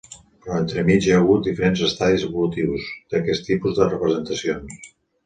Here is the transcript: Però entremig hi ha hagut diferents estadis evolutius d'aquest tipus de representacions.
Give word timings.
Però 0.43 0.55
entremig 0.59 1.07
hi 1.07 1.11
ha 1.15 1.19
hagut 1.25 1.43
diferents 1.47 1.83
estadis 1.87 2.23
evolutius 2.29 2.87
d'aquest 3.13 3.47
tipus 3.51 3.77
de 3.81 3.89
representacions. 3.91 4.91